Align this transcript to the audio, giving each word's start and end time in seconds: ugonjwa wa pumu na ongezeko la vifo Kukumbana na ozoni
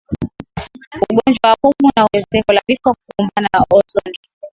ugonjwa 1.11 1.47
wa 1.49 1.55
pumu 1.61 1.91
na 1.95 2.03
ongezeko 2.05 2.53
la 2.53 2.61
vifo 2.67 2.93
Kukumbana 2.95 3.49
na 3.53 3.65
ozoni 3.75 4.17